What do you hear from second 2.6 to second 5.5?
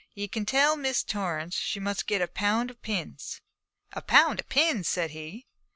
of pins.' 'A pound of pins!' said he.